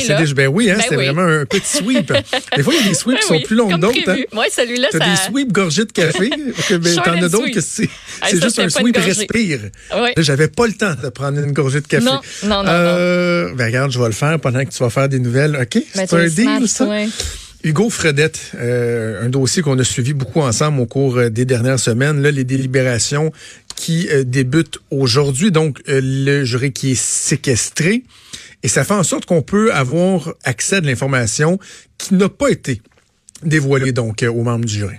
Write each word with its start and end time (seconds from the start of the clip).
C'est 0.00 0.16
déjà, 0.16 0.34
ben 0.34 0.48
oui, 0.48 0.70
hein, 0.70 0.74
Ben 0.76 0.82
c'était 0.82 0.96
oui. 0.96 1.04
vraiment 1.06 1.22
un 1.26 1.44
petit 1.46 1.78
sweep. 1.78 2.12
des 2.56 2.62
fois, 2.62 2.72
il 2.74 2.80
y 2.82 2.84
a 2.84 2.88
des 2.88 2.94
sweeps 2.94 3.20
qui 3.20 3.26
sont 3.26 3.34
Oui, 3.34 3.42
plus 3.42 3.56
longs 3.56 3.68
que 3.68 3.76
d'autres. 3.80 3.98
Hein. 4.08 4.16
Ouais, 4.36 4.46
celui-là, 4.50 4.88
ça- 4.92 4.98
des 4.98 5.16
sweeps 5.30 5.52
gorgées 5.52 5.84
de 5.84 5.92
café, 5.92 6.30
que, 6.68 6.74
ben, 6.76 6.94
t'en 6.96 7.12
as 7.22 7.28
d'autres 7.28 7.50
que 7.50 7.60
c'est 7.60 7.88
Ah, 8.20 8.28
juste 8.30 8.58
un 8.58 8.68
sweep 8.68 8.96
respire. 8.96 9.60
Là, 9.90 10.12
j'avais 10.18 10.48
pas 10.48 10.66
le 10.66 10.72
temps 10.74 10.94
de 11.02 11.08
prendre 11.08 11.38
une 11.38 11.52
gorgée 11.52 11.80
de 11.80 11.86
café. 11.86 12.04
Non, 12.04 12.20
non, 12.44 12.62
non, 12.62 12.70
Euh, 12.70 13.54
Ben 13.54 13.66
regarde, 13.66 13.90
je 13.92 13.98
vais 13.98 14.06
le 14.06 14.12
faire 14.12 14.38
pendant 14.40 14.64
que 14.64 14.70
tu 14.70 14.78
vas 14.82 14.90
faire 14.90 15.08
des 15.08 15.18
nouvelles. 15.18 15.56
OK? 15.60 15.82
Ben, 15.94 16.06
c'est 16.08 16.14
un 16.16 16.26
deal, 16.26 16.68
ça? 16.68 16.84
ouais. 16.86 17.08
Hugo 17.62 17.88
Fredette, 17.88 18.38
euh, 18.56 19.24
un 19.24 19.30
dossier 19.30 19.62
qu'on 19.62 19.78
a 19.78 19.84
suivi 19.84 20.12
beaucoup 20.12 20.40
ensemble 20.42 20.80
au 20.80 20.86
cours 20.86 21.16
euh, 21.16 21.30
des 21.30 21.46
dernières 21.46 21.78
semaines. 21.80 22.20
Là, 22.20 22.30
les 22.30 22.44
délibérations 22.44 23.32
qui 23.74 24.06
euh, 24.10 24.22
débutent 24.22 24.78
aujourd'hui. 24.90 25.50
Donc, 25.50 25.78
euh, 25.88 25.98
le 26.02 26.44
jury 26.44 26.72
qui 26.74 26.90
est 26.92 27.00
séquestré. 27.00 28.02
Et 28.64 28.68
ça 28.68 28.82
fait 28.82 28.94
en 28.94 29.02
sorte 29.02 29.26
qu'on 29.26 29.42
peut 29.42 29.72
avoir 29.74 30.32
accès 30.42 30.76
à 30.76 30.80
de 30.80 30.86
l'information 30.86 31.58
qui 31.98 32.14
n'a 32.14 32.30
pas 32.30 32.48
été 32.48 32.80
dévoilée 33.42 33.92
donc 33.92 34.22
euh, 34.22 34.32
aux 34.32 34.42
membres 34.42 34.64
du 34.64 34.72
jury. 34.72 34.96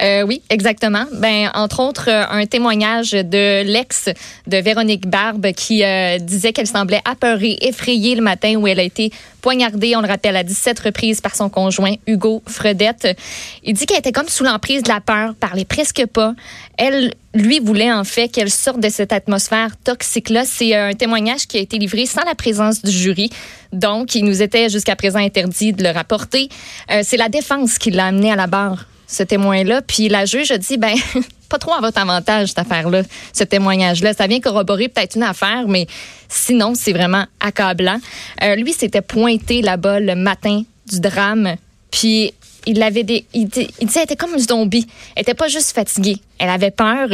Euh, 0.00 0.22
oui, 0.22 0.42
exactement. 0.48 1.04
Ben, 1.14 1.50
entre 1.54 1.80
autres, 1.80 2.08
euh, 2.08 2.24
un 2.30 2.46
témoignage 2.46 3.12
de 3.12 3.62
l'ex 3.62 4.08
de 4.46 4.56
Véronique 4.56 5.06
Barbe 5.06 5.52
qui 5.52 5.84
euh, 5.84 6.18
disait 6.18 6.52
qu'elle 6.52 6.66
semblait 6.66 7.02
apeurée, 7.04 7.58
effrayée 7.60 8.14
le 8.14 8.22
matin 8.22 8.54
où 8.56 8.66
elle 8.66 8.80
a 8.80 8.82
été 8.82 9.12
poignardée, 9.42 9.94
on 9.96 10.00
le 10.00 10.08
rappelle, 10.08 10.36
à 10.36 10.44
17 10.44 10.78
reprises 10.80 11.20
par 11.20 11.34
son 11.34 11.50
conjoint 11.50 11.94
Hugo 12.06 12.42
Fredette. 12.46 13.18
Il 13.64 13.74
dit 13.74 13.84
qu'elle 13.84 13.98
était 13.98 14.12
comme 14.12 14.28
sous 14.28 14.44
l'emprise 14.44 14.82
de 14.82 14.88
la 14.88 15.00
peur, 15.00 15.34
parlait 15.34 15.66
presque 15.66 16.06
pas. 16.06 16.34
Elle, 16.78 17.12
lui, 17.34 17.58
voulait 17.58 17.92
en 17.92 18.04
fait 18.04 18.28
qu'elle 18.28 18.50
sorte 18.50 18.80
de 18.80 18.88
cette 18.88 19.12
atmosphère 19.12 19.76
toxique-là. 19.84 20.44
C'est 20.46 20.74
euh, 20.74 20.90
un 20.90 20.94
témoignage 20.94 21.46
qui 21.46 21.58
a 21.58 21.60
été 21.60 21.78
livré 21.78 22.06
sans 22.06 22.24
la 22.24 22.34
présence 22.34 22.82
du 22.82 22.90
jury. 22.92 23.30
Donc, 23.72 24.14
il 24.14 24.24
nous 24.24 24.42
était 24.42 24.70
jusqu'à 24.70 24.96
présent 24.96 25.18
interdit 25.18 25.72
de 25.72 25.82
le 25.82 25.90
rapporter. 25.90 26.48
Euh, 26.90 27.02
C'est 27.02 27.16
la 27.16 27.28
défense 27.28 27.78
qui 27.78 27.90
l'a 27.90 28.06
amené 28.06 28.32
à 28.32 28.36
la 28.36 28.46
barre 28.46 28.86
ce 29.12 29.22
témoin-là. 29.22 29.82
Puis 29.82 30.08
la 30.08 30.24
juge 30.24 30.50
a 30.50 30.58
dit, 30.58 30.76
ben, 30.78 30.94
pas 31.48 31.58
trop 31.58 31.72
à 31.74 31.80
votre 31.80 31.98
avantage, 32.00 32.48
cette 32.48 32.58
affaire-là, 32.58 33.02
ce 33.32 33.44
témoignage-là. 33.44 34.14
Ça 34.14 34.26
vient 34.26 34.40
corroborer 34.40 34.88
peut-être 34.88 35.16
une 35.16 35.22
affaire, 35.22 35.68
mais 35.68 35.86
sinon, 36.28 36.74
c'est 36.74 36.92
vraiment 36.92 37.26
accablant. 37.40 37.98
Euh, 38.42 38.56
lui, 38.56 38.72
s'était 38.72 39.02
pointé 39.02 39.62
là-bas 39.62 40.00
le 40.00 40.14
matin 40.14 40.62
du 40.90 41.00
drame, 41.00 41.56
puis 41.90 42.32
il 42.66 42.82
avait 42.82 43.02
des. 43.02 43.24
Il, 43.34 43.46
di- 43.48 43.68
il 43.80 43.86
disait, 43.86 44.00
elle 44.00 44.04
était 44.04 44.16
comme 44.16 44.32
une 44.34 44.38
zombie. 44.38 44.86
Elle 45.14 45.22
était 45.22 45.34
pas 45.34 45.48
juste 45.48 45.72
fatiguée. 45.74 46.16
Elle 46.38 46.48
avait 46.48 46.70
peur. 46.70 47.08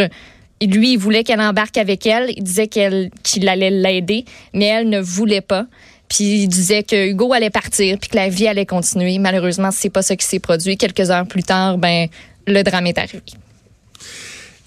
Lui, 0.61 0.93
il 0.93 0.99
voulait 0.99 1.23
qu'elle 1.25 1.41
embarque 1.41 1.77
avec 1.79 2.05
elle. 2.07 2.33
Il 2.37 2.43
disait 2.43 2.67
qu'il 2.69 3.49
allait 3.49 3.71
l'aider, 3.71 4.25
mais 4.53 4.67
elle 4.67 4.89
ne 4.89 5.01
voulait 5.01 5.41
pas. 5.41 5.67
Puis 6.09 6.43
il 6.43 6.49
disait 6.49 6.83
que 6.83 7.09
Hugo 7.09 7.33
allait 7.33 7.51
partir, 7.51 7.99
puis 7.99 8.09
que 8.09 8.17
la 8.17 8.29
vie 8.29 8.49
allait 8.49 8.67
continuer. 8.67 9.19
Malheureusement, 9.19 9.71
c'est 9.71 9.91
pas 9.91 10.03
ça 10.03 10.17
qui 10.17 10.27
s'est 10.27 10.39
produit. 10.39 10.77
Quelques 10.77 11.11
heures 11.11 11.27
plus 11.27 11.43
tard, 11.43 11.79
ben 11.79 12.09
le 12.47 12.63
drame 12.63 12.87
est 12.87 12.99
arrivé. 12.99 13.23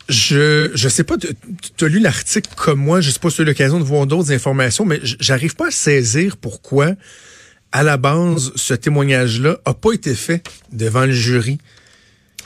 Je 0.09 0.71
je 0.73 0.89
sais 0.89 1.03
pas, 1.03 1.16
tu 1.17 1.85
as 1.85 1.88
lu 1.88 1.99
l'article 1.99 2.49
comme 2.55 2.79
moi, 2.79 3.01
je 3.01 3.11
sais 3.11 3.19
pas 3.19 3.29
si 3.29 3.38
tu 3.38 3.41
as 3.41 3.43
eu 3.43 3.47
l'occasion 3.47 3.79
de 3.79 3.83
voir 3.83 4.05
d'autres 4.05 4.31
informations, 4.33 4.83
mais 4.85 4.99
j'arrive 5.03 5.55
pas 5.55 5.67
à 5.67 5.71
saisir 5.71 6.38
pourquoi, 6.38 6.91
à 7.71 7.83
la 7.83 7.97
base, 7.97 8.51
ce 8.55 8.73
témoignage-là 8.73 9.57
a 9.63 9.73
pas 9.73 9.93
été 9.93 10.13
fait 10.13 10.43
devant 10.71 11.05
le 11.05 11.13
jury. 11.13 11.59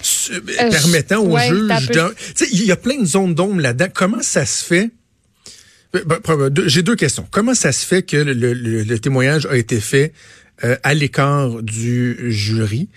Ce- 0.01 0.33
permettant 0.33 1.21
au 1.23 1.31
ouais, 1.31 1.47
juge 1.47 1.71
il 2.51 2.65
y 2.65 2.71
a 2.71 2.75
plein 2.75 2.99
de 2.99 3.05
zones 3.05 3.33
d'ombre 3.33 3.61
là-dedans. 3.61 3.87
Comment 3.93 4.21
ça 4.21 4.45
se 4.45 4.63
fait? 4.63 4.91
Ben, 5.93 6.03
ben, 6.05 6.51
J'ai 6.65 6.81
deux 6.81 6.95
questions. 6.95 7.27
Comment 7.31 7.55
ça 7.55 7.71
se 7.71 7.85
fait 7.85 8.03
que 8.03 8.17
le, 8.17 8.99
témoignage 8.99 9.45
a 9.45 9.57
été 9.57 9.79
fait 9.79 10.13
euh, 10.63 10.75
à 10.83 10.93
l'écart 10.93 11.61
du 11.61 12.31
jury? 12.31 12.89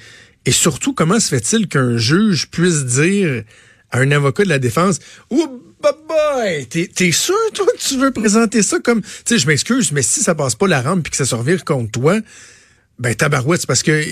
Et 0.46 0.52
surtout, 0.52 0.94
comment 0.94 1.20
se 1.20 1.28
fait-il 1.28 1.68
qu'un 1.68 1.96
juge 1.96 2.48
puisse 2.50 2.84
dire 2.84 3.44
à 3.90 3.98
un 3.98 4.10
avocat 4.10 4.44
de 4.44 4.48
la 4.48 4.58
défense, 4.58 4.98
oh, 5.30 5.62
bah, 5.82 5.96
boy, 6.08 6.66
t'es 6.66 6.90
t'es 6.92 7.12
sûr, 7.12 7.36
toi, 7.54 7.66
que 7.66 7.78
tu 7.78 7.98
veux 7.98 8.10
présenter 8.10 8.62
ça 8.62 8.78
comme, 8.80 9.02
tu 9.02 9.08
sais, 9.24 9.38
je 9.38 9.46
m'excuse, 9.46 9.92
mais 9.92 10.02
si 10.02 10.20
ça 10.20 10.34
passe 10.34 10.54
pas 10.54 10.66
la 10.66 10.82
rampe 10.82 11.02
puis 11.02 11.10
que 11.10 11.16
ça 11.16 11.24
se 11.24 11.34
revire 11.34 11.64
contre 11.64 11.92
toi, 11.92 12.18
ben 12.98 13.14
tabarouette, 13.14 13.60
c'est 13.60 13.66
parce 13.66 13.82
que 13.82 14.02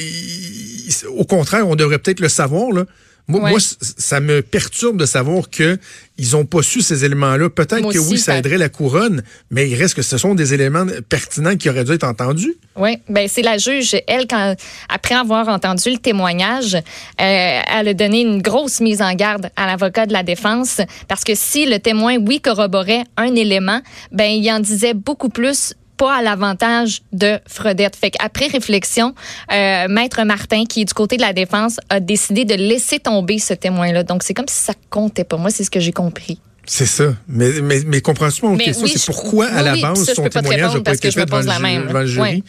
au 1.09 1.25
contraire, 1.25 1.67
on 1.67 1.75
devrait 1.75 1.99
peut-être 1.99 2.21
le 2.21 2.29
savoir 2.29 2.71
là. 2.71 2.87
Moi, 3.29 3.41
Ouais. 3.41 3.51
moi, 3.51 3.61
c- 3.61 3.75
ça 3.81 4.21
me 4.21 4.41
perturbe 4.41 4.97
de 4.99 5.05
savoir 5.07 5.51
que 5.51 5.79
ils 6.17 6.37
ont 6.37 6.45
pas 6.47 6.63
su 6.63 6.81
ces 6.81 7.05
éléments-là. 7.05 7.51
Peut-être 7.51 7.83
que 7.91 7.99
aussi, 7.99 8.11
oui, 8.13 8.19
ça 8.19 8.33
ça- 8.33 8.39
aiderait 8.39 8.57
la 8.57 8.69
couronne, 8.69 9.23
mais 9.51 9.69
il 9.69 9.75
reste 9.75 9.95
que 9.95 10.03
ce 10.03 10.17
sont 10.17 10.35
des 10.37 10.55
éléments 10.55 10.87
pertinents 11.09 11.57
qui 11.57 11.69
auraient 11.69 11.83
dû 11.85 11.93
être 11.93 12.05
entendus. 12.05 12.55
Oui, 12.77 12.99
ben 13.09 13.27
c'est 13.29 13.43
la 13.43 13.59
juge, 13.59 13.97
elle, 14.07 14.27
quand 14.29 14.55
après 14.89 15.17
avoir 15.17 15.49
entendu 15.49 15.91
le 15.91 15.99
témoignage, 15.99 16.75
euh, 16.75 16.81
elle 17.19 17.89
a 17.89 17.95
donné 17.95 18.21
une 18.21 18.41
grosse 18.41 18.81
mise 18.81 19.03
en 19.03 19.13
garde 19.15 19.51
à 19.57 19.67
l'avocat 19.67 20.07
de 20.07 20.13
la 20.13 20.23
défense 20.23 20.81
parce 21.09 21.25
que 21.25 21.35
si 21.35 21.67
le 21.67 21.79
témoin, 21.81 22.17
oui, 22.19 22.41
corroborait 22.41 23.03
un 23.17 23.35
élément, 23.35 23.81
ben 24.13 24.31
il 24.31 24.49
en 24.53 24.61
disait 24.61 24.95
beaucoup 24.95 25.29
plus 25.31 25.75
pas 25.97 26.17
à 26.17 26.23
l'avantage 26.23 27.03
de 27.13 27.39
Fredette. 27.47 27.97
Fait 27.97 28.11
qu'après 28.11 28.47
réflexion, 28.47 29.15
euh, 29.53 29.89
Maître 29.89 30.23
Martin, 30.25 30.65
qui 30.67 30.83
est 30.83 30.85
du 30.85 30.95
côté 30.95 31.17
de 31.17 31.23
la 31.23 31.33
défense, 31.33 31.79
a 31.89 32.01
décidé 32.01 32.45
de 32.45 32.55
laisser 32.55 32.99
tomber 32.99 33.39
ce 33.39 33.55
témoin-là. 33.55 34.03
Donc, 34.03 34.23
c'est 34.23 34.35
comme 34.35 34.49
si 34.49 34.59
ça 34.63 34.75
comptait 34.91 35.25
pas. 35.25 35.37
Moi, 35.37 35.51
c'est 35.51 35.65
ce 35.65 35.71
que 35.71 35.81
j'ai 35.81 35.93
compris. 35.93 36.41
C'est 36.67 36.87
ça. 36.87 37.15
Mais, 37.29 37.61
mais, 37.63 37.81
mais 37.87 38.01
comprends-tu 38.01 38.45
mon 38.45 38.57
question? 38.57 38.85
oui, 38.85 38.93
c'est 38.97 39.07
pourquoi, 39.07 39.47
à 39.47 39.59
oui, 39.59 39.65
la 39.65 39.73
oui, 39.75 39.83
base, 39.83 40.05
ça, 40.05 40.15
son 40.15 40.29
témoignage 40.29 40.73
n'a 40.75 40.79
pas 40.79 40.83
parce 40.83 40.99
été 40.99 41.09
que 41.09 41.15
je 41.15 41.19
fait 41.19 41.21
me 41.21 41.27
devant, 41.27 41.53
la 41.53 41.59
même, 41.61 41.87
devant 41.87 42.01
le 42.01 42.07
jury? 42.07 42.29
Ouais. 42.31 42.43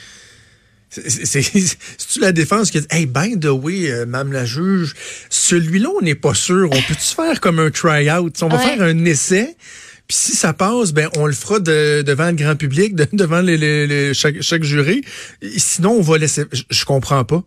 C'est-tu 0.89 2.19
la 2.21 2.31
défense 2.31 2.71
qui 2.71 2.79
dit 2.79 2.87
Hey, 2.89 3.05
by 3.05 3.37
the 3.39 3.45
way, 3.47 3.91
euh, 3.91 4.05
Mme 4.05 4.31
la 4.31 4.45
juge, 4.45 4.93
celui-là, 5.29 5.89
on 5.99 6.01
n'est 6.01 6.15
pas 6.15 6.33
sûr. 6.33 6.69
On 6.71 6.81
peut-tu 6.81 7.15
faire 7.15 7.39
comme 7.41 7.59
un 7.59 7.69
try-out? 7.69 8.33
On 8.41 8.47
va 8.47 8.57
Ouais. 8.57 8.63
faire 8.63 8.81
un 8.81 9.05
essai. 9.05 9.55
Puis 10.07 10.17
si 10.17 10.35
ça 10.35 10.53
passe, 10.53 10.93
ben 10.93 11.09
on 11.17 11.25
le 11.25 11.33
fera 11.33 11.59
de- 11.59 12.01
devant 12.01 12.27
le 12.27 12.33
grand 12.33 12.55
public, 12.55 12.95
de- 12.95 13.07
devant 13.13 13.41
les, 13.41 13.57
les- 13.57 13.87
les- 13.87 14.13
chaque, 14.13 14.41
chaque 14.41 14.63
jury. 14.63 15.03
Et 15.41 15.59
Sinon, 15.59 15.91
on 15.91 16.01
va 16.01 16.17
laisser. 16.17 16.45
Je, 16.51 16.63
je 16.69 16.85
comprends 16.85 17.23
pas. 17.25 17.43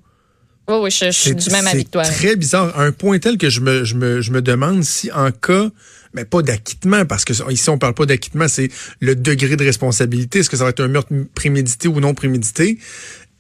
Oui, 0.68 0.76
oui, 0.82 0.90
je, 0.90 1.06
je 1.06 1.10
suis 1.10 1.34
du 1.34 1.50
même 1.50 1.64
c'est 1.64 1.70
avec 1.70 1.90
toi. 1.90 2.02
très 2.04 2.36
bizarre. 2.36 2.78
Un 2.78 2.92
point 2.92 3.18
tel 3.18 3.38
que 3.38 3.50
je 3.50 3.60
me, 3.60 3.84
je 3.84 3.94
me, 3.94 4.20
je 4.20 4.30
me 4.30 4.40
demande 4.42 4.84
si 4.84 5.10
en 5.10 5.32
cas, 5.32 5.68
mais 6.14 6.24
pas 6.24 6.42
d'acquittement, 6.42 7.04
parce 7.06 7.24
que 7.24 7.32
ici 7.50 7.68
on 7.70 7.78
parle 7.78 7.94
pas 7.94 8.06
d'acquittement, 8.06 8.46
c'est 8.46 8.68
le 9.00 9.16
degré 9.16 9.56
de 9.56 9.64
responsabilité. 9.64 10.40
Est-ce 10.40 10.50
que 10.50 10.56
ça 10.56 10.64
va 10.64 10.70
être 10.70 10.80
un 10.80 10.88
meurtre 10.88 11.12
prémédité 11.34 11.88
ou 11.88 11.98
non 11.98 12.14
prémédité? 12.14 12.78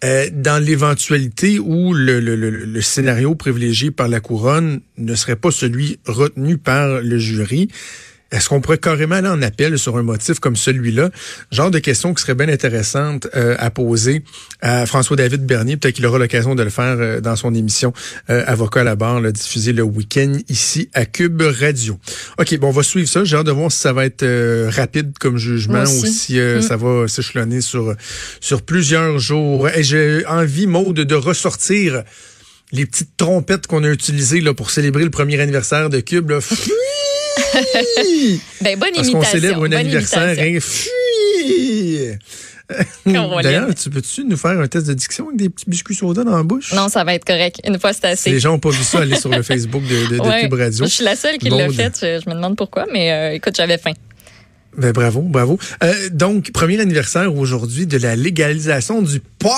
Euh, 0.02 0.30
dans 0.32 0.58
l'éventualité 0.64 1.58
où 1.58 1.92
le, 1.92 2.20
le, 2.20 2.34
le, 2.34 2.48
le 2.50 2.80
scénario 2.80 3.34
privilégié 3.34 3.90
par 3.90 4.08
la 4.08 4.18
couronne 4.20 4.80
ne 4.96 5.14
serait 5.14 5.36
pas 5.36 5.50
celui 5.50 5.98
retenu 6.06 6.56
par 6.56 7.02
le 7.02 7.18
jury, 7.18 7.68
est-ce 8.30 8.48
qu'on 8.48 8.60
pourrait 8.60 8.78
carrément 8.78 9.16
aller 9.16 9.28
en 9.28 9.42
appel 9.42 9.78
sur 9.78 9.96
un 9.96 10.02
motif 10.02 10.38
comme 10.38 10.54
celui-là? 10.54 11.10
Genre 11.50 11.70
de 11.70 11.80
question 11.80 12.14
qui 12.14 12.22
serait 12.22 12.36
bien 12.36 12.48
intéressante 12.48 13.26
euh, 13.34 13.56
à 13.58 13.70
poser 13.70 14.22
à 14.60 14.86
François-David 14.86 15.44
Bernier. 15.46 15.76
Peut-être 15.76 15.96
qu'il 15.96 16.06
aura 16.06 16.18
l'occasion 16.18 16.54
de 16.54 16.62
le 16.62 16.70
faire 16.70 16.96
euh, 17.00 17.20
dans 17.20 17.34
son 17.34 17.54
émission 17.54 17.92
euh, 18.28 18.44
Avocat 18.46 18.82
à 18.82 18.84
la 18.84 18.94
barre, 18.94 19.20
là, 19.20 19.32
diffusée 19.32 19.72
le 19.72 19.82
week-end 19.82 20.34
ici 20.48 20.88
à 20.94 21.04
Cube 21.06 21.42
Radio. 21.42 21.98
OK, 22.38 22.56
bon, 22.58 22.68
on 22.68 22.72
va 22.72 22.82
suivre 22.82 23.08
ça. 23.08 23.24
J'ai 23.24 23.36
hâte 23.36 23.46
de 23.46 23.50
voir 23.50 23.72
si 23.72 23.78
ça 23.78 23.92
va 23.92 24.04
être 24.04 24.22
euh, 24.22 24.70
rapide 24.72 25.18
comme 25.18 25.36
jugement 25.36 25.82
ou 25.82 26.06
si 26.06 26.38
euh, 26.38 26.60
Mm. 26.60 26.62
ça 26.62 26.76
va 26.76 27.08
s'échelonner 27.08 27.60
sur, 27.60 27.94
sur 28.40 28.62
plusieurs 28.62 29.18
jours. 29.18 29.68
Et 29.68 29.82
j'ai 29.82 30.24
envie, 30.26 30.66
Maude, 30.66 31.00
de 31.00 31.14
ressortir 31.14 32.02
les 32.72 32.86
petites 32.86 33.16
trompettes 33.16 33.66
qu'on 33.66 33.82
a 33.82 33.88
utilisées 33.88 34.40
là, 34.40 34.54
pour 34.54 34.70
célébrer 34.70 35.04
le 35.04 35.10
premier 35.10 35.40
anniversaire 35.40 35.90
de 35.90 36.00
Cube. 36.00 36.30
Là. 36.30 36.38
Ben, 38.60 38.78
bonne 38.78 38.90
Parce 38.94 39.08
imitation. 39.08 39.22
célèbre 39.40 39.56
un 39.56 39.60
bonne 39.60 39.74
anniversaire. 39.74 40.36
hein. 40.38 40.58
D'ailleurs, 43.42 43.74
tu 43.74 43.90
peux-tu 43.90 44.24
nous 44.24 44.36
faire 44.36 44.58
un 44.60 44.68
test 44.68 44.86
de 44.86 44.94
diction 44.94 45.26
avec 45.26 45.38
des 45.38 45.48
petits 45.48 45.64
biscuits 45.68 45.94
soda 45.94 46.22
dans 46.24 46.36
la 46.36 46.42
bouche? 46.42 46.72
Non, 46.72 46.88
ça 46.88 47.02
va 47.04 47.14
être 47.14 47.24
correct. 47.24 47.56
Une 47.66 47.78
fois, 47.80 47.92
c'est 47.92 48.04
assez. 48.04 48.30
les 48.30 48.38
gens 48.40 48.52
n'ont 48.52 48.58
pas 48.60 48.70
vu 48.70 48.82
ça, 48.84 49.00
allez 49.00 49.16
sur 49.16 49.30
le 49.30 49.42
Facebook 49.42 49.82
de, 49.82 50.06
de, 50.12 50.18
de 50.18 50.20
Ouais. 50.22 50.42
Cube 50.42 50.54
Radio. 50.54 50.84
Je 50.84 50.90
suis 50.90 51.04
la 51.04 51.16
seule 51.16 51.38
qui 51.38 51.48
l'a 51.50 51.68
fait. 51.70 51.92
Je, 52.00 52.20
je 52.24 52.30
me 52.30 52.34
demande 52.34 52.56
pourquoi, 52.56 52.86
mais 52.92 53.10
euh, 53.12 53.34
écoute, 53.34 53.54
j'avais 53.56 53.78
faim. 53.78 53.92
Ben, 54.76 54.92
bravo, 54.92 55.22
bravo. 55.22 55.58
Euh, 55.82 55.92
donc, 56.12 56.52
premier 56.52 56.80
anniversaire 56.80 57.34
aujourd'hui 57.34 57.86
de 57.86 57.98
la 57.98 58.14
légalisation 58.14 59.02
du 59.02 59.20
pot 59.20 59.50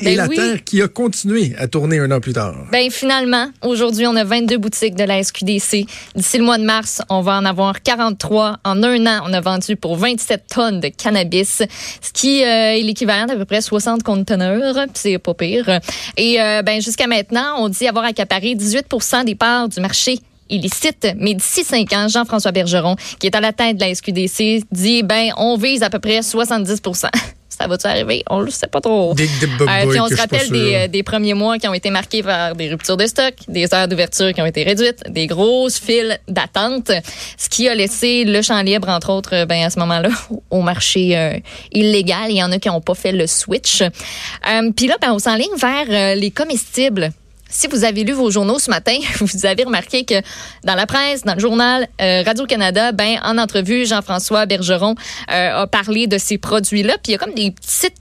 et 0.00 0.04
Ben 0.04 0.16
la 0.16 0.26
oui. 0.26 0.36
terre 0.36 0.64
qui 0.64 0.82
a 0.82 0.88
continué 0.88 1.54
à 1.58 1.68
tourner 1.68 1.98
un 2.00 2.10
an 2.10 2.20
plus 2.20 2.32
tard. 2.32 2.54
Ben 2.72 2.90
finalement, 2.90 3.50
aujourd'hui, 3.62 4.06
on 4.06 4.16
a 4.16 4.24
22 4.24 4.58
boutiques 4.58 4.96
de 4.96 5.04
la 5.04 5.22
SQDC. 5.22 5.86
D'ici 6.16 6.38
le 6.38 6.44
mois 6.44 6.58
de 6.58 6.64
mars, 6.64 7.02
on 7.08 7.20
va 7.20 7.36
en 7.36 7.44
avoir 7.44 7.82
43. 7.82 8.58
En 8.64 8.82
un 8.82 9.06
an, 9.06 9.22
on 9.26 9.32
a 9.32 9.40
vendu 9.40 9.76
pour 9.76 9.96
27 9.96 10.44
tonnes 10.52 10.80
de 10.80 10.88
cannabis, 10.88 11.62
ce 12.00 12.12
qui 12.12 12.42
euh, 12.42 12.74
est 12.74 12.82
l'équivalent 12.82 13.26
d'à 13.26 13.36
peu 13.36 13.44
près 13.44 13.60
60 13.60 14.02
conteneurs. 14.02 14.74
puis 14.74 14.92
C'est 14.94 15.18
pas 15.18 15.34
pire. 15.34 15.80
Et 16.16 16.40
euh, 16.40 16.62
ben 16.62 16.80
jusqu'à 16.80 17.06
maintenant, 17.06 17.56
on 17.58 17.68
dit 17.68 17.86
avoir 17.86 18.04
accaparé 18.04 18.54
18% 18.54 19.24
des 19.24 19.34
parts 19.34 19.68
du 19.68 19.80
marché 19.80 20.18
illicite. 20.50 21.08
Mais 21.16 21.34
d'ici 21.34 21.64
cinq 21.64 21.92
ans, 21.92 22.08
Jean-François 22.08 22.52
Bergeron, 22.52 22.96
qui 23.18 23.26
est 23.26 23.34
à 23.34 23.40
la 23.40 23.52
tête 23.52 23.76
de 23.76 23.84
la 23.84 23.94
SQDC, 23.94 24.64
dit 24.72 25.02
ben 25.02 25.30
on 25.36 25.56
vise 25.56 25.82
à 25.82 25.90
peu 25.90 25.98
près 25.98 26.20
70% 26.20 27.08
Ça 27.58 27.66
va-tu 27.66 27.86
arriver? 27.88 28.22
On 28.30 28.38
le 28.38 28.50
sait 28.52 28.68
pas 28.68 28.80
trop. 28.80 29.14
Des, 29.14 29.28
Euh, 29.68 29.90
puis 29.90 29.98
on 29.98 30.06
se 30.06 30.14
rappelle 30.14 30.48
des, 30.48 30.74
euh, 30.74 30.86
des 30.86 31.02
premiers 31.02 31.34
mois 31.34 31.58
qui 31.58 31.66
ont 31.66 31.74
été 31.74 31.90
marqués 31.90 32.22
par 32.22 32.54
des 32.54 32.68
ruptures 32.68 32.96
de 32.96 33.06
stock, 33.06 33.34
des 33.48 33.74
heures 33.74 33.88
d'ouverture 33.88 34.32
qui 34.32 34.40
ont 34.40 34.46
été 34.46 34.62
réduites, 34.62 35.02
des 35.10 35.26
grosses 35.26 35.80
files 35.80 36.20
d'attente, 36.28 36.92
ce 37.36 37.48
qui 37.48 37.68
a 37.68 37.74
laissé 37.74 38.24
le 38.24 38.42
champ 38.42 38.62
libre, 38.62 38.88
entre 38.88 39.10
autres, 39.10 39.34
euh, 39.34 39.44
ben, 39.44 39.64
à 39.64 39.70
ce 39.70 39.78
moment-là, 39.80 40.10
au 40.50 40.62
marché 40.62 41.16
euh, 41.18 41.36
illégal. 41.72 42.30
Il 42.30 42.36
y 42.36 42.42
en 42.44 42.52
a 42.52 42.58
qui 42.58 42.68
n'ont 42.68 42.80
pas 42.80 42.94
fait 42.94 43.12
le 43.12 43.26
switch. 43.26 43.82
Euh, 43.82 44.70
puis 44.76 44.86
là, 44.86 44.96
ben, 45.00 45.12
on 45.12 45.18
s'enligne 45.18 45.56
vers 45.56 46.14
les 46.14 46.30
comestibles. 46.30 47.10
Si 47.48 47.66
vous 47.66 47.84
avez 47.84 48.04
lu 48.04 48.12
vos 48.12 48.30
journaux 48.30 48.58
ce 48.58 48.70
matin, 48.70 48.96
vous 49.20 49.46
avez 49.46 49.64
remarqué 49.64 50.04
que 50.04 50.20
dans 50.64 50.74
la 50.74 50.86
presse, 50.86 51.22
dans 51.22 51.34
le 51.34 51.40
journal 51.40 51.88
euh, 52.00 52.22
Radio-Canada, 52.24 52.92
ben 52.92 53.18
en 53.24 53.38
entrevue, 53.38 53.86
Jean-François 53.86 54.46
Bergeron 54.46 54.94
euh, 55.30 55.62
a 55.62 55.66
parlé 55.66 56.06
de 56.06 56.18
ces 56.18 56.38
produits-là. 56.38 56.94
Puis 57.02 57.08
il 57.08 57.12
y 57.12 57.14
a 57.14 57.18
comme 57.18 57.34
des 57.34 57.50
petites 57.50 57.94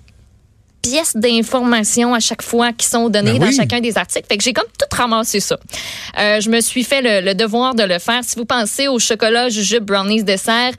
pièces 0.81 1.15
d'information 1.15 2.13
à 2.13 2.19
chaque 2.19 2.41
fois 2.43 2.71
qui 2.71 2.85
sont 2.85 3.09
données 3.09 3.33
Ben 3.33 3.39
dans 3.39 3.47
oui. 3.47 3.55
chacun 3.55 3.79
des 3.79 3.97
articles. 3.97 4.25
Fait 4.29 4.37
que 4.37 4.43
j'ai 4.43 4.53
comme 4.53 4.67
tout 4.77 4.95
ramassé 4.95 5.39
ça. 5.39 5.57
Euh, 6.19 6.39
je 6.39 6.49
me 6.49 6.61
suis 6.61 6.83
fait 6.83 7.01
le, 7.01 7.25
le 7.25 7.33
devoir 7.33 7.73
de 7.75 7.83
le 7.83 7.99
faire. 7.99 8.23
Si 8.23 8.35
vous 8.35 8.45
pensez 8.45 8.87
au 8.87 8.99
chocolat, 8.99 9.49
jujube, 9.49 9.83
brownies, 9.85 10.23
dessert, 10.23 10.71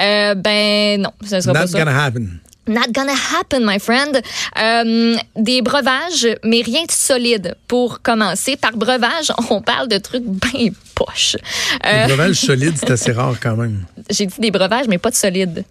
euh, 0.00 0.34
ben 0.34 1.00
non, 1.00 1.10
ce 1.24 1.40
sera 1.40 1.52
pas 1.54 1.66
ça. 1.66 1.78
gonna 1.78 2.04
happen. 2.04 2.40
Not 2.68 2.92
gonna 2.92 3.12
happen, 3.12 3.64
my 3.64 3.78
friend. 3.78 4.20
Euh, 4.58 5.16
des 5.36 5.62
breuvages, 5.62 6.26
mais 6.42 6.62
rien 6.62 6.84
de 6.84 6.90
solide 6.90 7.56
pour 7.68 8.02
commencer. 8.02 8.56
Par 8.56 8.72
breuvage, 8.72 9.32
on 9.50 9.60
parle 9.60 9.88
de 9.88 9.98
trucs 9.98 10.24
bien 10.24 10.70
poches. 10.94 11.36
Euh, 11.84 12.02
Le 12.02 12.06
breuvage 12.08 12.34
solide, 12.46 12.74
c'est 12.76 12.90
assez 12.90 13.12
rare 13.12 13.36
quand 13.40 13.56
même. 13.56 13.84
J'ai 14.10 14.26
dit 14.26 14.40
des 14.40 14.50
breuvages, 14.50 14.86
mais 14.88 14.98
pas 14.98 15.10
de 15.10 15.16
solide. 15.16 15.64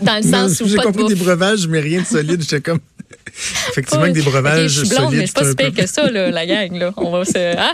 Dans 0.00 0.16
le 0.16 0.22
sens 0.22 0.60
où 0.60 0.68
J'ai 0.68 0.76
de 0.76 0.82
compris 0.82 1.04
des 1.06 1.14
breuvages, 1.14 1.66
mais 1.68 1.80
rien 1.80 2.00
de 2.00 2.06
solide. 2.06 2.40
J'étais 2.42 2.60
comme. 2.60 2.80
Effectivement, 3.70 4.04
que 4.06 4.10
des 4.10 4.22
breuvages 4.22 4.64
Ok, 4.64 4.68
je 4.68 4.84
suis 4.84 4.88
blonde, 4.88 5.04
solides. 5.04 5.18
mais 5.20 5.26
je 5.26 5.26
suis 5.26 5.34
pas 5.34 5.44
si 5.50 5.54
pire 5.56 5.74
que 5.74 5.86
ça, 5.86 6.10
là, 6.10 6.30
la 6.30 6.46
gang. 6.46 6.72
Là. 6.78 6.92
On 6.98 7.10
va 7.10 7.24
se. 7.24 7.56
hein? 7.58 7.72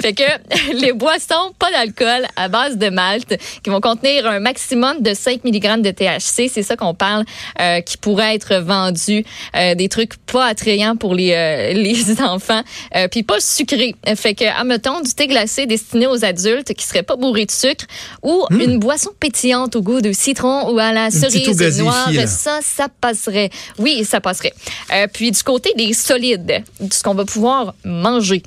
Fait 0.00 0.12
que 0.12 0.24
les 0.74 0.92
boissons, 0.92 1.52
pas 1.58 1.70
d'alcool, 1.70 2.26
à 2.36 2.48
base 2.48 2.76
de 2.78 2.88
malt, 2.88 3.36
qui 3.62 3.70
vont 3.70 3.80
contenir 3.80 4.26
un 4.26 4.40
maximum 4.40 5.00
de 5.00 5.14
5 5.14 5.44
mg 5.44 5.82
de 5.82 5.90
THC, 5.90 6.50
c'est 6.52 6.62
ça 6.64 6.76
qu'on 6.76 6.94
parle, 6.94 7.24
euh, 7.60 7.80
qui 7.80 7.96
pourrait 7.96 8.34
être 8.34 8.56
vendu. 8.56 9.24
Euh, 9.56 9.74
des 9.76 9.88
trucs 9.88 10.16
pas 10.26 10.46
attrayants 10.46 10.96
pour 10.96 11.14
les, 11.14 11.32
euh, 11.32 11.72
les 11.80 12.20
enfants, 12.20 12.62
puis 13.10 13.22
pas 13.22 13.40
sucrés. 13.40 13.94
Fait 14.16 14.34
que, 14.34 14.44
admettons, 14.44 15.00
du 15.00 15.12
thé 15.14 15.26
glacé 15.28 15.66
destiné 15.66 16.06
aux 16.06 16.24
adultes 16.24 16.74
qui 16.74 16.84
serait 16.84 17.02
pas 17.04 17.16
bourré 17.16 17.44
de 17.46 17.50
sucre 17.52 17.84
ou 18.22 18.44
une 18.50 18.78
boisson 18.78 19.10
pétillante 19.20 19.76
au 19.76 19.82
goût 19.82 20.00
de 20.00 20.12
citron 20.12 20.72
ou 20.72 20.78
à 20.78 20.92
la 20.92 21.08
Hmm. 21.08 21.17
Cerise 21.18 21.56
gazéifiée, 21.56 21.82
noire. 21.82 22.12
là. 22.12 22.26
Ça, 22.26 22.60
ça 22.62 22.88
passerait. 23.00 23.50
Oui, 23.78 24.04
ça 24.04 24.20
passerait. 24.20 24.52
Euh, 24.94 25.06
puis 25.12 25.30
du 25.30 25.42
côté 25.42 25.72
des 25.76 25.92
solides, 25.92 26.62
de 26.80 26.92
ce 26.92 27.02
qu'on 27.02 27.14
va 27.14 27.24
pouvoir 27.24 27.74
manger. 27.84 28.42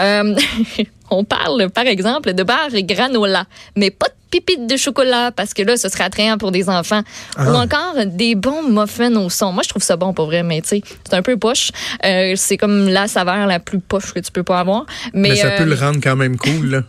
Euh, 0.00 0.34
on 1.10 1.24
parle, 1.24 1.70
par 1.70 1.86
exemple, 1.86 2.32
de 2.32 2.42
beurre 2.42 2.74
et 2.74 2.84
granola, 2.84 3.44
mais 3.76 3.90
pas 3.90 4.06
de 4.08 4.14
pépites 4.30 4.66
de 4.66 4.76
chocolat, 4.76 5.32
parce 5.32 5.54
que 5.54 5.62
là, 5.62 5.76
ce 5.76 5.88
serait 5.88 6.04
attrayant 6.04 6.38
pour 6.38 6.52
des 6.52 6.68
enfants. 6.68 7.02
Ah. 7.36 7.50
Ou 7.50 7.54
encore 7.54 7.94
des 8.06 8.34
bons 8.36 8.62
muffins 8.62 9.14
au 9.16 9.28
son. 9.28 9.52
Moi, 9.52 9.62
je 9.64 9.68
trouve 9.70 9.82
ça 9.82 9.96
bon, 9.96 10.14
pour 10.14 10.26
vrai, 10.26 10.42
mais 10.42 10.60
tu 10.62 10.68
sais, 10.68 10.82
c'est 11.04 11.16
un 11.16 11.22
peu 11.22 11.36
poche. 11.36 11.70
Euh, 12.04 12.34
c'est 12.36 12.56
comme 12.56 12.88
la 12.88 13.08
saveur 13.08 13.46
la 13.46 13.58
plus 13.58 13.80
poche 13.80 14.12
que 14.12 14.20
tu 14.20 14.30
peux 14.30 14.44
pas 14.44 14.60
avoir. 14.60 14.86
Mais, 15.12 15.30
Mais 15.30 15.36
ça 15.36 15.50
peut 15.50 15.64
le 15.64 15.74
rendre 15.74 15.98
quand 16.02 16.16
même 16.16 16.36
cool. 16.36 16.70
là. 16.70 16.82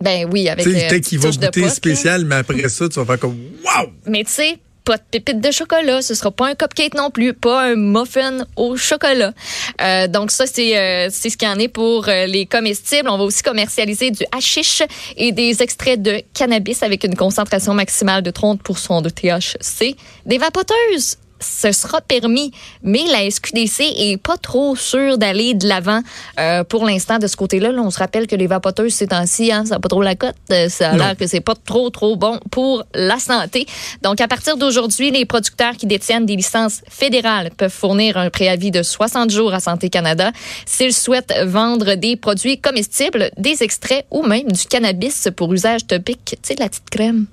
Ben 0.00 0.28
oui, 0.30 0.48
avec 0.48 0.64
Tu 0.64 0.72
sais, 0.72 0.88
peut-être 0.88 1.04
qu'il 1.04 1.18
va 1.18 1.30
goûter 1.30 1.68
spécial, 1.68 2.24
mais 2.24 2.36
après 2.36 2.68
ça, 2.68 2.88
tu 2.88 2.98
vas 2.98 3.06
faire 3.06 3.18
comme 3.20 3.36
Wow! 3.64 3.90
Mais 4.06 4.24
tu 4.24 4.32
sais, 4.32 4.58
pas 4.84 4.98
de 4.98 5.02
pépites 5.10 5.40
de 5.40 5.50
chocolat, 5.50 6.02
ce 6.02 6.14
sera 6.14 6.30
pas 6.30 6.48
un 6.48 6.54
cupcake 6.54 6.94
non 6.94 7.10
plus, 7.10 7.32
pas 7.32 7.62
un 7.62 7.74
muffin 7.74 8.44
au 8.56 8.76
chocolat. 8.76 9.32
Euh, 9.80 10.06
donc 10.08 10.30
ça, 10.30 10.46
c'est 10.46 10.78
euh, 10.78 11.08
c'est 11.10 11.30
ce 11.30 11.36
qu'il 11.36 11.48
y 11.48 11.50
en 11.50 11.58
est 11.58 11.68
pour 11.68 12.08
euh, 12.08 12.26
les 12.26 12.46
comestibles. 12.46 13.08
On 13.08 13.16
va 13.16 13.24
aussi 13.24 13.42
commercialiser 13.42 14.10
du 14.10 14.24
hashish 14.36 14.82
et 15.16 15.32
des 15.32 15.62
extraits 15.62 16.00
de 16.00 16.22
cannabis 16.34 16.82
avec 16.82 17.04
une 17.04 17.16
concentration 17.16 17.72
maximale 17.74 18.22
de 18.22 18.30
30% 18.30 19.02
de 19.02 19.08
THC. 19.08 19.96
Des 20.26 20.38
vapoteuses. 20.38 21.16
Ce 21.40 21.72
sera 21.72 22.00
permis, 22.00 22.52
mais 22.82 23.04
la 23.10 23.28
SQDC 23.30 23.80
est 23.96 24.16
pas 24.22 24.36
trop 24.36 24.76
sûre 24.76 25.18
d'aller 25.18 25.54
de 25.54 25.68
l'avant 25.68 26.00
euh, 26.38 26.64
pour 26.64 26.84
l'instant 26.86 27.18
de 27.18 27.26
ce 27.26 27.36
côté-là. 27.36 27.72
Là, 27.72 27.82
on 27.82 27.90
se 27.90 27.98
rappelle 27.98 28.26
que 28.26 28.36
les 28.36 28.46
vapoteuses 28.46 28.94
ces 28.94 29.08
temps-ci, 29.08 29.52
hein, 29.52 29.64
ça 29.66 29.74
n'a 29.74 29.80
pas 29.80 29.88
trop 29.88 30.02
la 30.02 30.14
cote. 30.14 30.34
Euh, 30.50 30.68
Ça 30.68 30.90
a 30.90 30.96
l'air 30.96 31.16
que 31.16 31.26
c'est 31.26 31.40
pas 31.40 31.54
trop 31.54 31.90
trop 31.90 32.16
bon 32.16 32.40
pour 32.50 32.84
la 32.94 33.18
santé. 33.18 33.66
Donc 34.02 34.20
à 34.20 34.28
partir 34.28 34.56
d'aujourd'hui, 34.56 35.10
les 35.10 35.24
producteurs 35.24 35.76
qui 35.76 35.86
détiennent 35.86 36.26
des 36.26 36.36
licences 36.36 36.82
fédérales 36.88 37.50
peuvent 37.56 37.70
fournir 37.72 38.16
un 38.16 38.30
préavis 38.30 38.70
de 38.70 38.82
60 38.82 39.30
jours 39.30 39.52
à 39.52 39.60
Santé 39.60 39.88
Canada 39.90 40.32
s'ils 40.66 40.94
souhaitent 40.94 41.34
vendre 41.44 41.94
des 41.94 42.16
produits 42.16 42.60
comestibles, 42.60 43.30
des 43.36 43.62
extraits 43.62 44.06
ou 44.10 44.22
même 44.22 44.50
du 44.50 44.66
cannabis 44.66 45.28
pour 45.36 45.52
usage 45.52 45.86
topique, 45.86 46.24
tu 46.24 46.36
sais 46.42 46.54
de 46.54 46.60
la 46.60 46.68
petite 46.68 46.90
crème. 46.90 47.26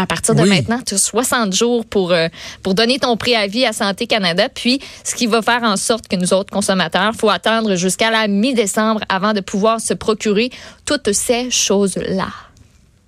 À 0.00 0.06
partir 0.06 0.34
de 0.34 0.42
Oui. 0.42 0.48
maintenant, 0.48 0.80
tu 0.84 0.94
as 0.94 0.98
60 0.98 1.54
jours 1.54 1.84
pour, 1.84 2.12
euh, 2.12 2.28
pour 2.62 2.74
donner 2.74 2.98
ton 2.98 3.16
préavis 3.16 3.66
à 3.66 3.72
Santé 3.72 4.06
Canada. 4.06 4.48
Puis, 4.48 4.80
ce 5.04 5.14
qui 5.14 5.26
va 5.26 5.42
faire 5.42 5.62
en 5.62 5.76
sorte 5.76 6.08
que 6.08 6.16
nous 6.16 6.32
autres 6.32 6.50
consommateurs, 6.50 7.12
faut 7.14 7.28
attendre 7.28 7.74
jusqu'à 7.76 8.10
la 8.10 8.26
mi-décembre 8.26 9.02
avant 9.10 9.34
de 9.34 9.40
pouvoir 9.40 9.80
se 9.80 9.92
procurer 9.92 10.50
toutes 10.86 11.12
ces 11.12 11.50
choses-là. 11.50 12.28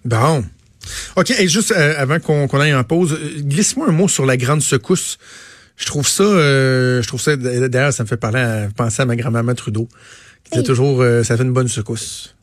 Bon. 0.05 0.45
OK, 1.17 1.31
et 1.31 1.49
juste 1.49 1.73
euh, 1.73 1.95
avant 1.97 2.19
qu'on 2.21 2.61
aille 2.61 2.75
en 2.75 2.85
pause, 2.85 3.13
euh, 3.13 3.41
glisse-moi 3.41 3.89
un 3.89 3.93
mot 3.93 4.09
sur 4.09 4.27
la 4.27 4.37
grande 4.37 4.61
secousse. 4.61 5.19
Je 5.77 5.87
trouve 5.87 6.07
ça, 6.07 6.23
euh, 6.25 7.01
je 7.01 7.09
trouve 7.09 7.21
ça, 7.21 7.37
d'ailleurs, 7.37 7.93
ça 7.93 8.03
me 8.03 8.09
fait 8.09 8.17
parler 8.17 8.41
à, 8.41 8.69
penser 8.77 9.03
à 9.03 9.07
ma 9.07 9.17
grand-maman 9.17 9.55
Trudeau, 9.55 9.89
qui 10.45 10.51
disait 10.51 10.61
Hey. 10.61 10.67
toujours, 10.67 11.03
ça 11.25 11.37
fait 11.37 11.43
une 11.43 11.53
bonne 11.53 11.69
secousse. 11.69 12.35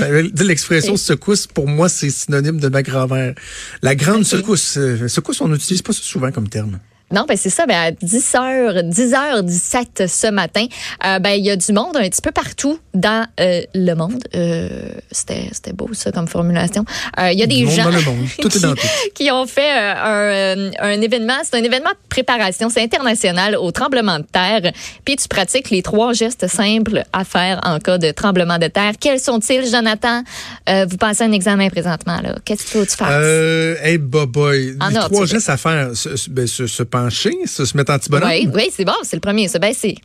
Euh, 0.00 0.28
L'expression 0.40 0.96
secousse, 0.96 1.46
pour 1.46 1.66
moi, 1.66 1.88
c'est 1.88 2.10
synonyme 2.10 2.60
de 2.60 2.68
ma 2.68 2.82
grand-mère. 2.82 3.34
La 3.82 3.94
grande 3.94 4.24
secousse. 4.24 4.76
euh, 4.76 5.08
secousse, 5.08 5.40
on 5.40 5.48
n'utilise 5.48 5.82
pas 5.82 5.92
ça 5.92 6.00
souvent 6.02 6.30
comme 6.30 6.48
terme. 6.48 6.78
Non, 7.12 7.24
ben 7.26 7.36
c'est 7.36 7.50
ça. 7.50 7.64
Ben 7.66 7.74
à 7.76 7.90
10 7.90 8.34
h 8.34 8.82
10 8.82 9.12
h 9.12 9.42
17 9.42 10.04
ce 10.06 10.30
matin, 10.30 10.66
euh, 11.06 11.18
ben 11.18 11.30
il 11.30 11.44
y 11.44 11.50
a 11.50 11.56
du 11.56 11.72
monde 11.72 11.96
un 11.96 12.08
petit 12.08 12.20
peu 12.20 12.32
partout 12.32 12.78
dans 12.94 13.26
euh, 13.40 13.62
le 13.74 13.94
monde. 13.94 14.22
Euh, 14.34 14.68
c'était 15.10 15.48
c'était 15.52 15.72
beau 15.72 15.88
ça 15.94 16.12
comme 16.12 16.28
formulation. 16.28 16.84
Euh, 17.18 17.30
Il 17.32 17.38
y 17.38 17.42
a 17.42 17.46
Du 17.46 17.56
des 17.56 17.64
monde 17.64 17.74
gens 17.74 17.84
dans 17.84 17.90
le 17.90 18.02
monde. 18.02 18.26
Tout 18.40 18.48
est 18.48 18.50
qui, 18.50 18.60
dans 18.60 18.74
tout. 18.74 18.86
qui 19.14 19.30
ont 19.30 19.46
fait 19.46 19.72
euh, 19.72 20.70
un, 20.80 20.88
un 20.90 21.00
événement. 21.00 21.38
C'est 21.44 21.56
un 21.58 21.62
événement 21.64 21.90
de 21.90 22.08
préparation. 22.10 22.68
C'est 22.68 22.82
international 22.82 23.56
au 23.56 23.70
tremblement 23.72 24.18
de 24.18 24.24
terre. 24.30 24.72
Puis 25.04 25.16
tu 25.16 25.28
pratiques 25.28 25.70
les 25.70 25.82
trois 25.82 26.12
gestes 26.12 26.46
simples 26.46 27.04
à 27.12 27.24
faire 27.24 27.60
en 27.64 27.78
cas 27.78 27.98
de 27.98 28.10
tremblement 28.10 28.58
de 28.58 28.66
terre. 28.66 28.92
Quels 29.00 29.20
sont-ils, 29.20 29.66
Jonathan? 29.70 30.22
Vous 30.66 30.96
passez 30.98 31.24
un 31.24 31.32
examen 31.32 31.68
présentement 31.70 32.20
là. 32.20 32.36
Qu'est-ce 32.44 32.62
qu'il 32.64 32.78
faut 32.80 32.84
que 32.84 32.90
tu 32.90 32.96
fasses? 32.96 33.08
Euh, 33.12 33.76
hey, 33.82 33.96
boy, 33.98 34.76
En 34.80 34.88
Les 34.88 34.94
trois 34.96 35.24
gestes 35.26 35.48
à 35.48 35.56
faire, 35.56 35.96
se, 35.96 36.16
se- 36.16 36.28
ben, 36.30 36.46
se 36.46 36.82
se, 37.10 37.64
se 37.64 37.76
mettre 37.76 37.92
anti-bonhomme. 37.92 38.28
Oui, 38.28 38.48
oui, 38.54 38.70
c'est 38.74 38.84
bon. 38.84 38.92
C'est 39.02 39.16
le 39.16 39.20
premier. 39.20 39.48
Se 39.48 39.58
baisser. 39.58 39.96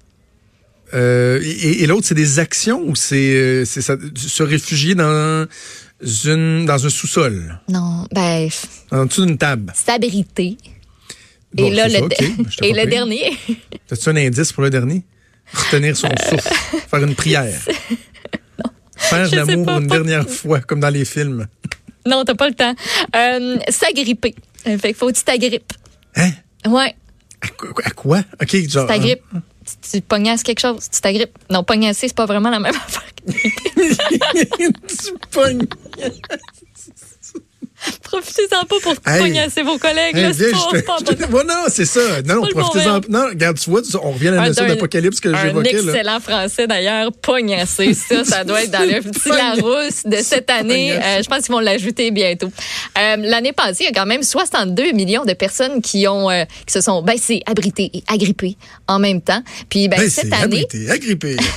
Euh, 0.93 1.39
et 1.43 1.83
et 1.83 1.87
l'autre, 1.87 2.05
c'est 2.07 2.15
des 2.15 2.37
actions 2.39 2.81
ou 2.85 2.95
c'est 2.95 3.33
euh, 3.35 3.65
se 3.65 4.43
réfugier 4.43 4.93
dans 4.95 5.47
une 6.25 6.65
dans 6.65 6.85
un 6.85 6.89
sous-sol, 6.89 7.59
Non, 7.69 8.05
ben 8.13 8.49
en 8.91 9.05
dessous 9.05 9.25
d'une 9.25 9.37
table. 9.37 9.71
s'abriter. 9.75 10.57
Bon, 11.53 11.65
et 11.65 11.71
là, 11.71 11.87
le, 11.87 11.93
ça, 11.93 12.05
et 12.63 12.73
le 12.73 12.85
dernier, 12.87 13.31
T'as-tu 13.87 14.09
un 14.09 14.15
indice 14.17 14.51
pour 14.51 14.63
le 14.63 14.69
dernier? 14.69 15.03
Retenir 15.53 15.95
son 15.97 16.09
souffle, 16.29 16.53
faire 16.89 17.03
une 17.03 17.15
prière. 17.15 17.59
Faire 18.95 19.25
je 19.25 19.29
sais 19.31 19.35
l'amour 19.35 19.69
une 19.69 19.87
pas- 19.87 19.95
dernière 19.97 20.29
fois, 20.29 20.61
comme 20.61 20.79
dans 20.79 20.89
les 20.89 21.03
films. 21.05 21.47
non, 22.07 22.23
t'as 22.25 22.35
pas 22.35 22.47
le 22.47 22.55
temps. 22.55 22.73
Euh, 23.15 23.57
s'agripper. 23.69 24.33
Euh, 24.67 24.77
Fait 24.77 24.89
qu'il 24.89 24.95
faut 24.95 25.07
que 25.07 25.17
tu 25.17 25.23
t'agrippes. 25.23 25.73
Hein? 26.15 26.31
Ouais, 26.67 26.95
À, 27.41 27.47
quoi- 27.49 27.83
à 27.85 27.89
quoi? 27.91 28.19
OK, 28.41 28.47
tu 28.47 28.69
genre... 28.69 28.87
t'agrippes. 28.87 29.21
Tu, 29.65 29.91
tu 29.91 30.01
pognasses 30.01 30.43
quelque 30.43 30.59
chose, 30.59 30.89
tu 30.91 30.99
t'agrippes. 31.01 31.37
Non, 31.49 31.63
pognasser, 31.63 32.07
c'est 32.07 32.15
pas 32.15 32.25
vraiment 32.25 32.49
la 32.49 32.59
même 32.59 32.75
affaire. 32.85 33.03
tu 33.27 35.13
pognes. 35.31 35.65
Profitez-en 38.13 38.65
pas 38.65 38.75
pour 38.81 38.93
Hey. 39.07 39.19
poignasser 39.19 39.63
vos 39.63 39.77
collègues. 39.77 40.15
Hey, 40.15 40.21
là, 40.23 40.31
viens, 40.31 40.47
c'est 40.47 40.51
pas- 40.51 40.57
je 40.73 40.77
te- 40.79 40.85
pas 40.85 40.97
je 40.99 41.05
te- 41.25 41.31
bon. 41.31 41.43
Non, 41.47 41.63
c'est 41.67 41.85
ça. 41.85 42.21
Non, 42.25 42.35
non, 42.41 42.47
profitez-en. 42.47 43.01
Non, 43.09 43.27
regarde, 43.29 43.57
tu 43.59 43.69
vois, 43.69 43.81
on 44.03 44.11
revient 44.11 44.27
à 44.27 44.31
la 44.31 44.41
Un- 44.43 44.47
notion 44.49 44.65
un- 44.65 44.67
d'apocalypse 44.67 45.19
que 45.19 45.29
Un 45.29 45.41
j'évoquais. 45.41 45.73
là. 45.73 45.79
excellent 45.93 46.19
français 46.19 46.67
d'ailleurs, 46.67 47.11
pognacé. 47.11 47.93
Ça, 47.95 48.23
ça 48.23 48.43
doit 48.43 48.63
être 48.63 48.71
dans 48.71 48.79
le 48.87 49.01
petit 49.11 49.29
Larousse 49.29 50.03
de 50.05 50.17
cette 50.21 50.49
année. 50.49 50.93
Euh, 50.93 51.23
je 51.23 51.27
pense 51.27 51.43
qu'ils 51.45 51.53
vont 51.53 51.59
l'ajouter 51.59 52.11
bientôt. 52.11 52.51
Euh, 52.97 53.15
L'année 53.17 53.53
passée, 53.53 53.83
il 53.83 53.85
y 53.85 53.89
a 53.89 53.93
quand 53.93 54.05
même 54.05 54.23
62 54.23 54.91
millions 54.91 55.25
de 55.25 55.33
personnes 55.33 55.81
qui 55.81 56.07
ont 56.07 56.29
euh, 56.29 56.43
qui 56.67 56.73
se 56.73 56.81
sont 56.81 57.01
baissées, 57.01 57.41
abritées 57.45 57.89
et 57.93 58.03
agrippées 58.07 58.57
en 58.87 58.99
même 58.99 59.21
temps. 59.21 59.41
Puis 59.69 59.87
ben, 59.87 59.99
Ben, 59.99 60.09
cette 60.09 60.31
année, 60.33 60.43
abrité, 60.65 60.89
agrippé. 60.89 61.37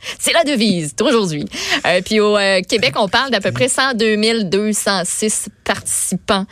c'est 0.18 0.32
la 0.32 0.44
devise 0.44 0.94
d'aujourd'hui. 0.96 1.44
Euh, 1.86 2.00
puis 2.04 2.20
au 2.20 2.36
euh, 2.36 2.60
Québec, 2.62 2.94
on 2.96 3.08
parle 3.08 3.30
d'à 3.30 3.40
peu 3.40 3.52
près 3.52 3.68
102 3.68 4.44
206 4.44 5.48
participants 5.64 6.46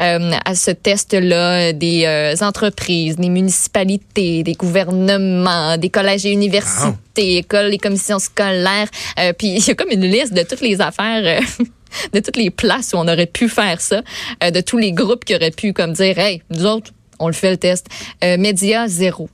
euh, 0.00 0.32
à 0.44 0.54
ce 0.54 0.70
test-là, 0.70 1.72
des 1.72 2.04
euh, 2.06 2.34
entreprises, 2.40 3.16
des 3.16 3.28
municipalités, 3.28 4.42
des 4.42 4.54
gouvernements, 4.54 5.76
des 5.76 5.90
collèges 5.90 6.26
et 6.26 6.30
universités, 6.30 7.38
écoles 7.38 7.74
et 7.74 7.78
commissions 7.78 8.18
scolaires. 8.18 8.88
Euh, 9.18 9.32
puis 9.32 9.48
il 9.48 9.66
y 9.66 9.70
a 9.70 9.74
comme 9.74 9.90
une 9.90 10.06
liste 10.06 10.32
de 10.32 10.42
toutes 10.42 10.60
les 10.60 10.80
affaires. 10.80 11.22
euh, 11.24 11.64
de 12.12 12.20
toutes 12.20 12.36
les 12.36 12.50
places 12.50 12.92
où 12.92 12.96
on 12.96 13.08
aurait 13.08 13.26
pu 13.26 13.48
faire 13.48 13.80
ça, 13.80 14.02
euh, 14.42 14.50
de 14.50 14.60
tous 14.60 14.78
les 14.78 14.92
groupes 14.92 15.24
qui 15.24 15.34
auraient 15.34 15.50
pu 15.50 15.72
comme 15.72 15.92
dire, 15.92 16.18
hey, 16.18 16.42
nous 16.50 16.64
autres, 16.66 16.92
on 17.18 17.26
le 17.26 17.32
fait 17.32 17.50
le 17.50 17.56
test. 17.56 17.86
Euh, 18.24 18.36
médias 18.38 18.88
zéro. 18.88 19.28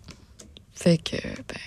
Fait 0.75 0.99
que, 0.99 1.17
ben, 1.17 1.59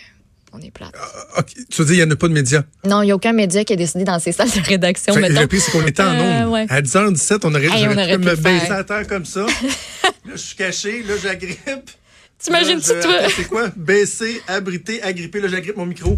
on 0.53 0.59
est 0.59 0.71
plate. 0.71 0.91
OK, 1.37 1.45
Tu 1.69 1.81
veux 1.81 1.85
dire, 1.85 1.95
il 1.95 1.97
n'y 2.05 2.11
en 2.11 2.11
a 2.11 2.15
pas 2.15 2.27
de 2.27 2.33
médias? 2.33 2.63
Non, 2.85 3.01
il 3.01 3.05
n'y 3.05 3.11
a 3.11 3.15
aucun 3.15 3.33
média 3.33 3.63
qui 3.63 3.73
a 3.73 3.75
décidé 3.75 4.03
dans 4.03 4.19
ses 4.19 4.31
salles 4.31 4.49
de 4.51 4.59
rédaction, 4.67 5.13
Fait. 5.13 5.29
Le 5.29 5.47
pire, 5.47 5.61
c'est 5.61 5.71
qu'on 5.71 5.85
était 5.85 6.03
en 6.03 6.13
Euh, 6.13 6.45
ouais. 6.47 6.65
À 6.69 6.81
10h17, 6.81 7.39
on 7.43 7.53
aurait, 7.55 7.65
Hey, 7.65 7.87
on 7.87 7.91
pu 7.93 7.97
aurait 7.99 8.17
pu 8.17 8.25
me 8.25 8.35
faire. 8.35 8.59
baisser 8.59 8.71
à 8.71 8.83
terre 8.83 9.07
comme 9.07 9.25
ça. 9.25 9.41
là, 10.03 10.11
je 10.33 10.37
suis 10.37 10.55
caché. 10.55 11.03
Là, 11.03 11.13
j'agrippe. 11.21 11.91
T'imagines-tu, 12.39 12.99
toi? 13.01 13.13
C'est 13.35 13.47
quoi? 13.47 13.69
Baisser, 13.75 14.41
abriter, 14.47 15.01
agripper. 15.03 15.39
Là, 15.41 15.47
j'agrippe 15.47 15.77
mon 15.77 15.85
micro. 15.85 16.17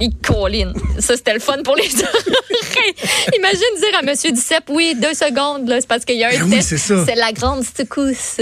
Il 0.00 0.10
colline. 0.16 0.72
Ça, 0.98 1.16
c'était 1.16 1.34
le 1.34 1.40
fun 1.40 1.62
pour 1.62 1.76
les 1.76 1.84
oreilles. 1.84 2.94
Imagine 3.38 3.60
dire 3.78 3.98
à 3.98 4.02
Monsieur 4.02 4.32
Duceppe, 4.32 4.64
oui, 4.70 4.96
deux 5.00 5.14
secondes, 5.14 5.68
là, 5.68 5.80
c'est 5.80 5.86
parce 5.86 6.04
qu'il 6.04 6.16
y 6.16 6.24
a 6.24 6.28
un 6.28 6.38
Ben 6.38 6.42
oui, 6.44 6.50
test. 6.56 6.68
c'est 6.70 6.78
ça. 6.78 7.04
C'est 7.06 7.14
la 7.14 7.32
grande 7.32 7.62
secousse. 7.64 8.40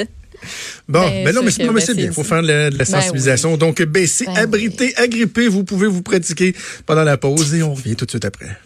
Bon, 0.89 1.01
Ben, 1.01 1.25
ben 1.25 1.35
non, 1.35 1.43
mais 1.43 1.65
non, 1.65 1.73
mais 1.73 1.81
c'est 1.81 1.95
ben, 1.95 2.03
bien. 2.03 2.07
Il 2.07 2.13
faut 2.13 2.25
faire 2.25 2.43
de 2.43 2.49
la, 2.49 2.71
de 2.71 2.79
la 2.79 2.85
Ben 2.85 2.85
sensibilisation. 2.85 3.57
Donc, 3.57 3.83
baisser, 3.83 4.27
Ben 4.27 4.37
abriter, 4.37 4.95
agripper. 4.97 5.49
Vous 5.49 5.65
pouvez 5.65 5.87
vous 5.87 6.03
pratiquer 6.03 6.55
pendant 6.87 7.05
la 7.05 7.17
pause 7.17 7.55
et 7.55 7.63
on 7.63 7.75
revient 7.75 7.97
tout 7.97 8.05
de 8.05 8.11
suite 8.11 8.25
après. 8.25 8.57